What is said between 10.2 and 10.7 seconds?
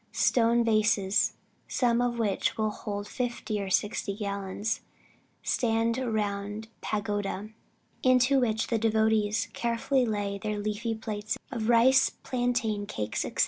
their